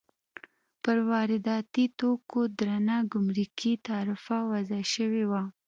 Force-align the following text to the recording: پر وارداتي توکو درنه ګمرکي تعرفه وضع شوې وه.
پر 0.83 0.97
وارداتي 1.09 1.85
توکو 1.99 2.41
درنه 2.57 2.97
ګمرکي 3.11 3.73
تعرفه 3.87 4.37
وضع 4.51 4.81
شوې 4.93 5.23
وه. 5.31 5.43